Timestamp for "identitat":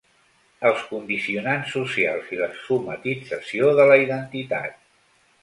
4.07-4.83